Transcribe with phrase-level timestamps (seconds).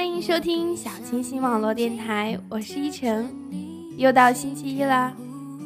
[0.00, 3.30] 欢迎收听小清新网络电台，我是依晨。
[3.98, 5.14] 又到星期一了，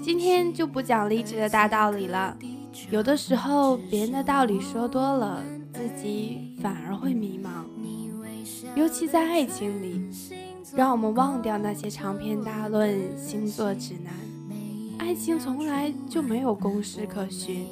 [0.02, 2.36] 今天就不讲励志的大道理了。
[2.90, 5.40] 有的时候，别人的道理说多了，
[5.72, 7.64] 自己反而会迷茫。
[8.74, 10.02] 尤其在爱情里，
[10.74, 14.12] 让我们忘掉那些长篇大论、星座指南。
[14.98, 17.64] 爱情从来就没有公式可循，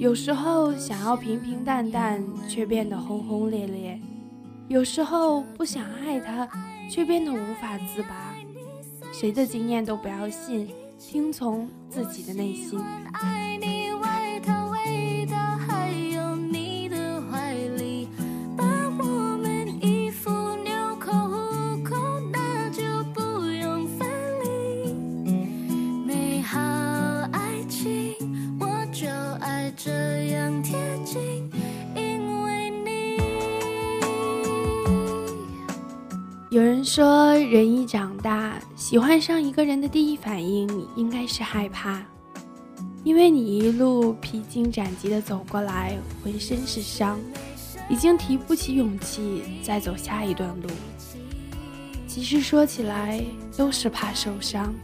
[0.00, 4.00] 有时候想要平平淡淡，却变得轰轰烈烈。
[4.68, 6.48] 有时候不想爱他，
[6.90, 8.34] 却变得无法自拔。
[9.12, 10.68] 谁的经验都不要信，
[10.98, 12.80] 听从自己的内心。
[37.54, 42.02] 人一长大，喜欢上一个人的第一反应应该是害怕，
[43.04, 47.16] 因为你一路披荆斩棘的走过来，浑身是伤，
[47.88, 50.68] 已经提不起勇气再走下一段路。
[52.08, 53.24] 其实说起来，
[53.56, 54.74] 都是怕受伤。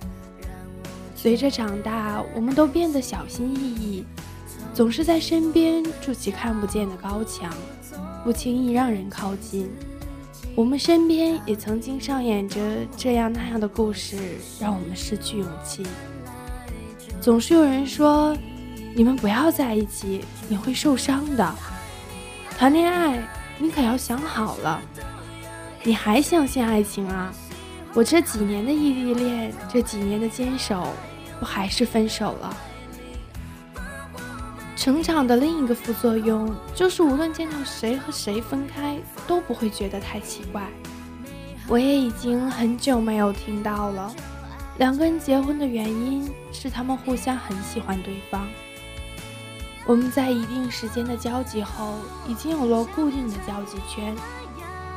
[1.17, 4.05] 随着长大，我们都变得小心翼翼，
[4.73, 7.53] 总是在身边筑起看不见的高墙，
[8.23, 9.69] 不轻易让人靠近。
[10.57, 12.61] 我们身边也曾经上演着
[12.97, 14.17] 这样那样的故事，
[14.61, 15.87] 让我们失去勇气。
[17.21, 18.37] 总是有人说
[18.95, 21.55] ：“你们不要在一起，你会受伤的。”
[22.59, 23.23] 谈恋爱，
[23.59, 24.83] 你可要想好了。
[25.83, 27.33] 你还相信爱情啊？
[27.95, 30.89] 我这几年的异地恋，这几年的坚守，
[31.39, 32.57] 不还是分手了？
[34.81, 40.67] 成长的另一个副作用就是，无论见到谁和谁分开，都不会觉得太奇怪。
[41.69, 44.11] 我也已经很久没有听到了，
[44.79, 48.49] 两个人结婚的原因是他们互相很喜欢对方。
[49.85, 54.17] 我们在一定时间的交集后，已经有了固定的交际圈。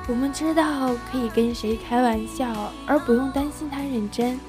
[0.08, 4.40] 我们知道可以跟谁开玩笑，而不用担心他认真。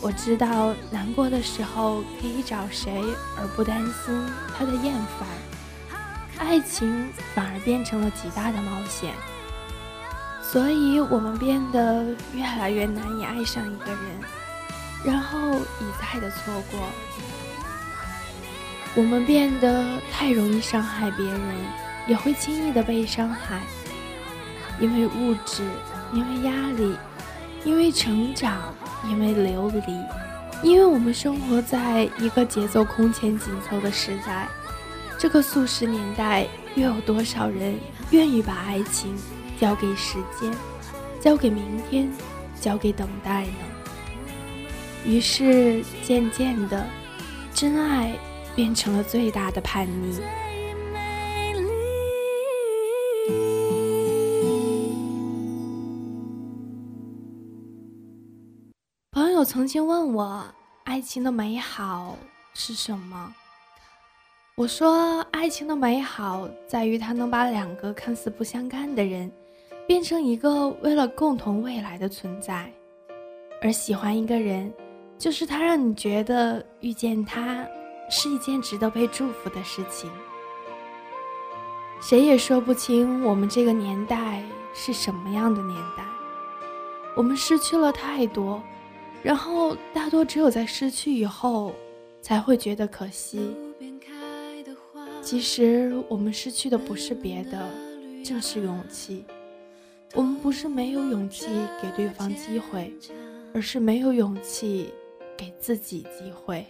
[0.00, 3.02] 我知道难过的时候可以找谁，
[3.36, 4.26] 而不担心
[4.56, 5.28] 他的厌烦。
[6.38, 9.12] 爱情反而变成了极大的冒险，
[10.40, 14.00] 所以我们变得越来越难以爱上一个人，
[15.04, 16.80] 然后一再的错过。
[18.94, 21.40] 我们变得太容易伤害别人，
[22.06, 23.60] 也会轻易的被伤害，
[24.80, 25.64] 因为物质，
[26.12, 26.96] 因为压力，
[27.64, 28.72] 因为成长。
[29.04, 29.82] 因为流离，
[30.62, 34.48] 因为我们生活在一个节奏空前紧凑的时代，
[35.18, 37.74] 这个速食年代，又有多少人
[38.10, 39.16] 愿意把爱情
[39.60, 40.52] 交给时间，
[41.20, 42.10] 交给明天，
[42.60, 43.52] 交给等待呢？
[45.04, 46.84] 于是，渐渐的，
[47.54, 48.12] 真爱
[48.54, 50.20] 变成了最大的叛逆。
[59.38, 60.44] 我曾经问我，
[60.82, 62.16] 爱情的美好
[62.54, 63.32] 是什么？
[64.56, 69.30] 我说，爱情的美好在于它能把两个看似不相干的人，
[69.86, 72.68] 变成一个为了共同未来的存在。
[73.62, 74.74] 而喜欢一个人，
[75.16, 77.64] 就是他让你觉得遇见他
[78.10, 80.10] 是一件值得被祝福的事情。
[82.00, 84.42] 谁也说不清我们这个年代
[84.74, 86.02] 是什么样的年代，
[87.14, 88.60] 我们失去了太多。
[89.22, 91.72] 然后，大多只有在失去以后，
[92.22, 93.54] 才会觉得可惜。
[95.20, 97.68] 其实，我们失去的不是别的，
[98.24, 99.24] 正是勇气。
[100.14, 101.46] 我们不是没有勇气
[101.82, 102.94] 给对方机会，
[103.52, 104.90] 而是没有勇气
[105.36, 106.64] 给自己机会。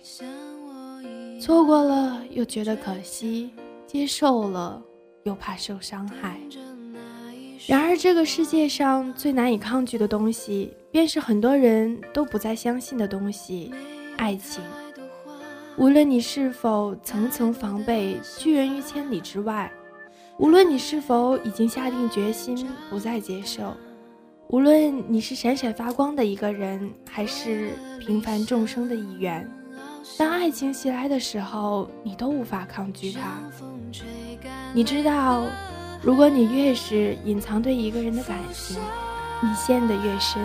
[1.41, 3.53] 错过了又觉得可惜，
[3.87, 4.83] 接受了
[5.23, 6.41] 又怕受伤害。
[7.67, 13.73] 然而，这个世界上最难以抗拒的东西，便是很多人都不再相信的东西——
[14.17, 14.63] 爱情。
[15.77, 19.71] 无论你是否层层防备，拒人于千里之外；
[20.39, 23.73] 无论你是否已经下定决心不再接受；
[24.49, 29.49] 无论你是闪闪发光的一个人，还是平凡众生的一员，
[30.17, 33.39] 当爱情袭来的时候，你都无法抗拒它。
[34.73, 35.45] 你知道。
[36.01, 38.79] 如果你越是隐藏对一个人的感情，
[39.43, 40.43] 你陷得越深。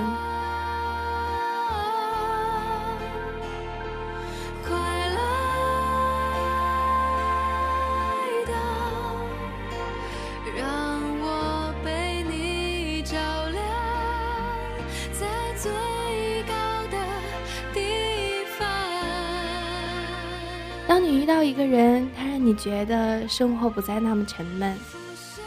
[20.86, 24.78] 当你遇到一个人，他让你觉得生活不再那么沉闷。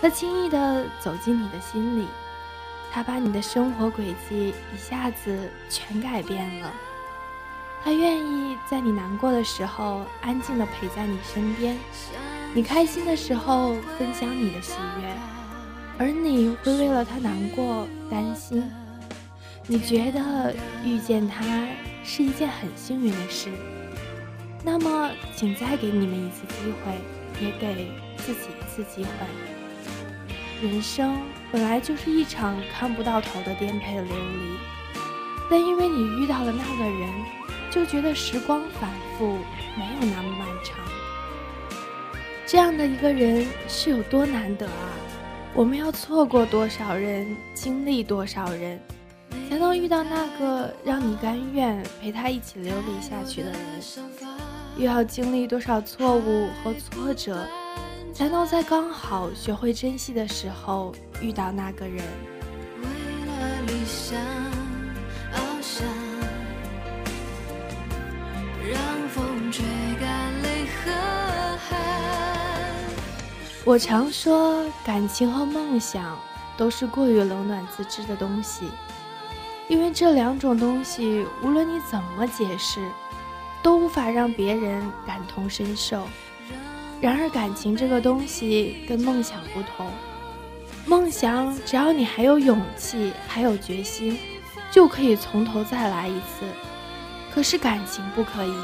[0.00, 2.06] 他轻易的走进你的心里，
[2.92, 6.72] 他把你的生活轨迹一下子全改变了。
[7.82, 11.76] 他愿意在你难过的时候安静的陪在你身边，
[12.54, 15.14] 你开心的时候分享你的喜悦，
[15.98, 18.68] 而你会为了他难过担心。
[19.66, 20.54] 你觉得
[20.84, 21.44] 遇见他
[22.04, 23.50] 是一件很幸运的事。
[24.64, 29.10] 那么，请再给你们一次机会，也给自己一次机会。
[30.62, 31.20] 人生
[31.52, 34.56] 本来就是一场看不到头的颠沛流离，
[35.50, 37.10] 但因为你遇到了那个人，
[37.70, 39.36] 就觉得时光反复，
[39.76, 40.78] 没有那么漫长。
[42.46, 44.92] 这样的一个人是有多难得啊！
[45.52, 48.80] 我们要错过多少人，经历多少人，
[49.50, 53.60] 才能遇到那个让你甘愿陪他一起流离下去的人？
[54.78, 57.46] 又要经历多少错误和挫折，
[58.16, 60.90] 才能在刚好学会珍惜的时候
[61.20, 62.02] 遇到那个人？
[62.80, 62.86] 为
[63.26, 64.18] 了理想
[65.34, 65.86] 翱翔，
[68.72, 68.80] 让
[69.10, 69.66] 风吹
[70.00, 70.90] 干泪和
[71.58, 71.78] 汗
[73.66, 76.18] 我常说，感情和梦想
[76.56, 78.70] 都是过于冷暖自知的东西，
[79.68, 82.80] 因为这两种东西，无论你怎么解释。
[83.62, 86.06] 都无法让别人感同身受。
[87.00, 89.90] 然而，感情这个东西跟梦想不同。
[90.86, 94.18] 梦想，只要你还有勇气，还有决心，
[94.70, 96.46] 就可以从头再来一次。
[97.34, 98.54] 可是感情不可以，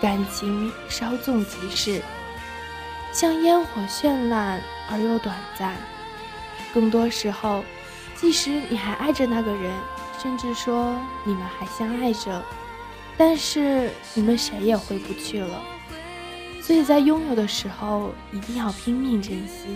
[0.00, 2.02] 感情稍纵即逝，
[3.12, 4.60] 像烟火绚烂
[4.90, 5.76] 而又短暂。
[6.74, 7.62] 更多时候，
[8.16, 9.72] 即使你还爱着那个人，
[10.20, 12.42] 甚至说你们还相爱着。
[13.16, 15.62] 但是你们谁也回不去了，
[16.62, 19.66] 所以在拥有的时候一定要拼命珍惜，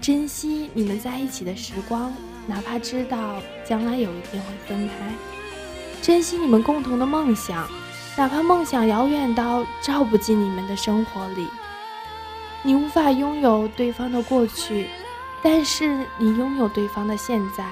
[0.00, 2.10] 珍惜你们在一起的时光，
[2.46, 3.36] 哪怕知道
[3.66, 4.94] 将来有一天会分开；
[6.00, 7.68] 珍惜你们共同的梦想，
[8.16, 11.46] 哪怕梦想遥远到照不进你们的生活里。
[12.62, 14.88] 你无法拥有对方的过去，
[15.42, 17.64] 但是你拥有对方的现在。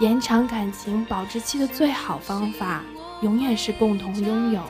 [0.00, 2.82] 延长感情保质期的最好方法。
[3.20, 4.62] 永远是共同拥有。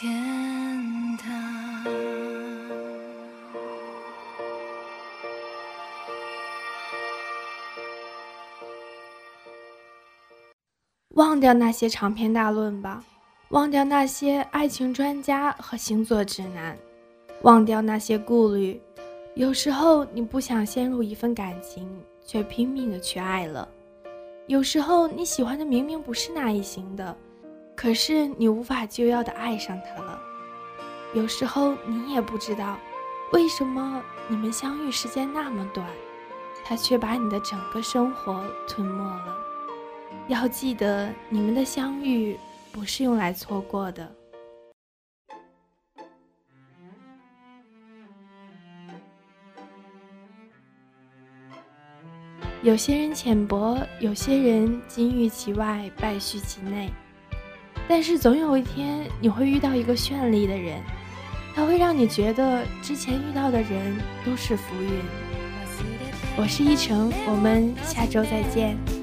[0.00, 0.10] 天
[1.18, 1.30] 堂。
[11.10, 13.04] 忘掉那些长篇大论吧，
[13.50, 16.78] 忘掉那些爱情专家和星座指南，
[17.42, 18.80] 忘掉那些顾虑。
[19.34, 21.86] 有时候你不想陷入一份感情。
[22.22, 23.68] 却拼命的去爱了。
[24.46, 27.16] 有时候你喜欢的明明不是那一型的，
[27.80, 30.20] 可是你无法救药的爱上他了。
[31.14, 32.78] 有时候你也不知道，
[33.32, 35.86] 为什么你们相遇时间那么短，
[36.62, 39.34] 他却把你的整个生活吞没了。
[40.28, 42.38] 要记得，你们的相遇
[42.70, 44.14] 不是用来错过的。
[52.62, 56.92] 有些人浅薄，有些人金玉其外，败絮其内。
[57.90, 60.80] 但是总有一天，你会遇到一个绚丽的人，
[61.52, 64.90] 他会让你觉得之前遇到的人都是浮云。
[66.36, 68.99] 我是依晨，我们下周再见。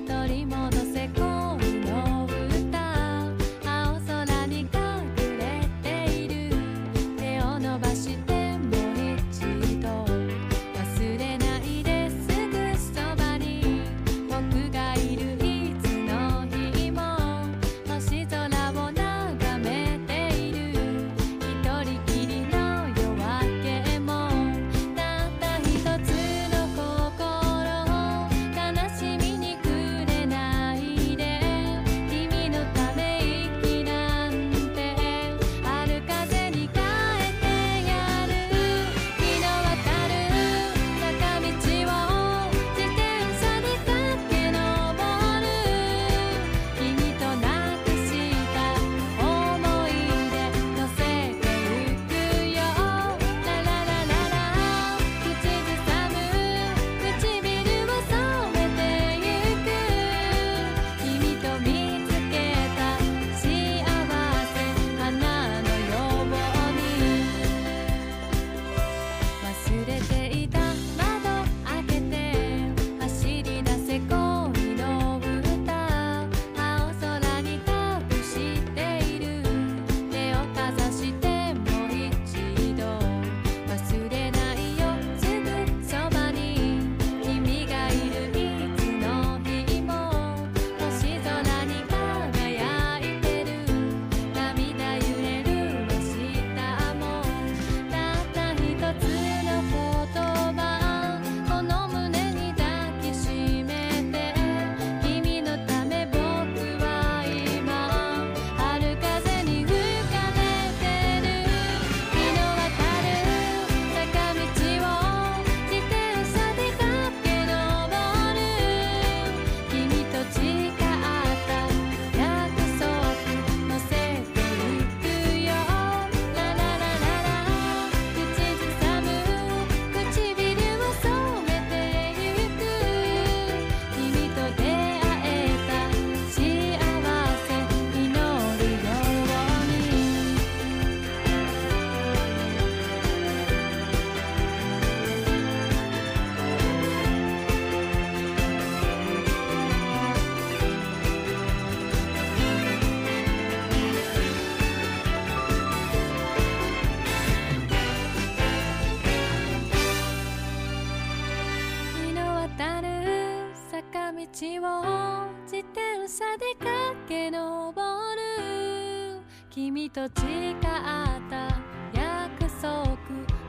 [166.18, 167.72] さで駆け上
[168.16, 169.22] る。
[169.52, 171.62] 君と誓った
[171.94, 172.98] 約束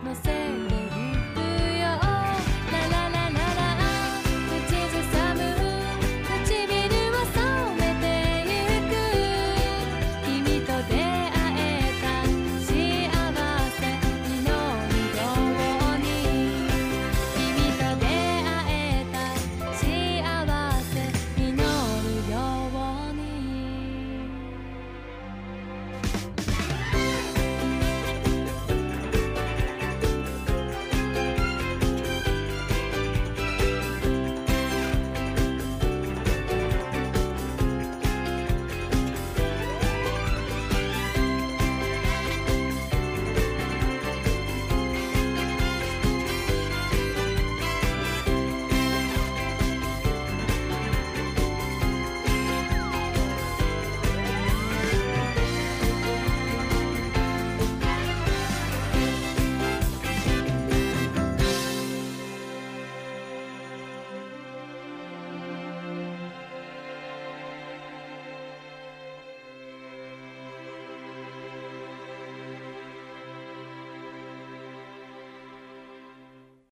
[0.04, 0.20] のせ
[0.68, 0.87] て